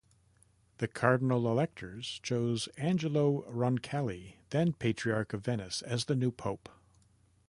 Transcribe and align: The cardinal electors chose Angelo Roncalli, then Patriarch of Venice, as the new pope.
The 0.79 0.87
cardinal 0.87 1.45
electors 1.47 2.19
chose 2.23 2.65
Angelo 2.75 3.43
Roncalli, 3.43 4.37
then 4.49 4.73
Patriarch 4.73 5.31
of 5.33 5.45
Venice, 5.45 5.83
as 5.83 6.05
the 6.05 6.15
new 6.15 6.31
pope. 6.31 6.69